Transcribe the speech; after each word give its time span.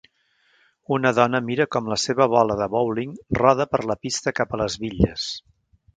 Una 0.95 1.11
dona 1.17 1.41
mira 1.49 1.67
com 1.75 1.91
la 1.93 1.99
seva 2.05 2.27
bola 2.35 2.57
de 2.63 2.69
bowling 2.77 3.11
roda 3.41 3.69
per 3.75 3.83
la 3.93 3.97
pista 4.07 4.35
cap 4.41 4.57
a 4.57 4.61
les 4.63 4.83
bitlles. 4.87 5.29